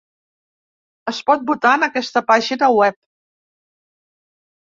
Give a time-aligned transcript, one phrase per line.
[1.11, 2.99] Es pot votar en aquesta pàgina web.